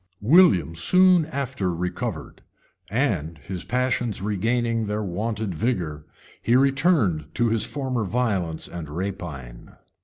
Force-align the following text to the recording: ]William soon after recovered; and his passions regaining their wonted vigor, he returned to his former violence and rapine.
]William 0.39 0.73
soon 0.73 1.27
after 1.27 1.71
recovered; 1.71 2.41
and 2.89 3.37
his 3.37 3.63
passions 3.63 4.19
regaining 4.19 4.87
their 4.87 5.03
wonted 5.03 5.53
vigor, 5.53 6.07
he 6.41 6.55
returned 6.55 7.29
to 7.35 7.49
his 7.49 7.67
former 7.67 8.03
violence 8.03 8.67
and 8.67 8.89
rapine. 8.89 9.75